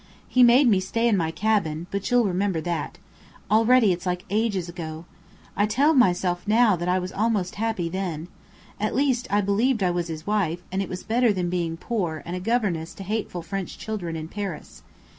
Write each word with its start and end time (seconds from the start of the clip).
He 0.27 0.41
made 0.41 0.67
me 0.67 0.79
stay 0.79 1.07
in 1.07 1.15
my 1.15 1.29
cabin 1.29 1.85
but 1.91 2.09
you'll 2.09 2.23
remember 2.25 2.59
that. 2.59 2.97
Already 3.51 3.91
it's 3.93 4.07
like 4.07 4.25
ages 4.31 4.67
ago! 4.67 5.05
I 5.55 5.67
tell 5.67 5.93
myself 5.93 6.47
now 6.47 6.75
that 6.75 6.87
I 6.89 6.97
was 6.97 7.11
almost 7.11 7.53
happy 7.61 7.87
then. 7.87 8.27
At 8.79 8.95
least, 8.95 9.27
I 9.29 9.41
believed 9.41 9.83
I 9.83 9.91
was 9.91 10.07
his 10.07 10.25
wife, 10.25 10.63
and 10.71 10.81
that 10.81 10.85
it 10.85 10.89
was 10.89 11.03
better 11.03 11.31
than 11.31 11.51
being 11.51 11.77
poor, 11.77 12.23
and 12.25 12.35
a 12.35 12.39
governess 12.39 12.95
to 12.95 13.03
hateful 13.03 13.43
French 13.43 13.77
children 13.77 14.15
in 14.15 14.27
Paris. 14.27 14.81